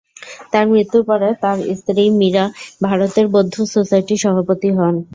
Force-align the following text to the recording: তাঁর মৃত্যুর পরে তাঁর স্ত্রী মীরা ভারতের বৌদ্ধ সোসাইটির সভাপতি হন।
তাঁর 0.51 0.65
মৃত্যুর 0.71 1.03
পরে 1.09 1.29
তাঁর 1.43 1.57
স্ত্রী 1.79 2.03
মীরা 2.19 2.45
ভারতের 2.85 3.25
বৌদ্ধ 3.33 3.55
সোসাইটির 3.73 4.21
সভাপতি 4.23 4.69
হন। 4.77 4.95